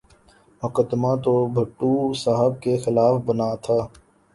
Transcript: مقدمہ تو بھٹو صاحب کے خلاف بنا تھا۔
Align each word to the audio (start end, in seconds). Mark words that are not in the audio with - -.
مقدمہ 0.63 1.11
تو 1.23 1.33
بھٹو 1.55 1.91
صاحب 2.23 2.51
کے 2.63 2.73
خلاف 2.83 3.15
بنا 3.25 3.49
تھا۔ 3.63 3.79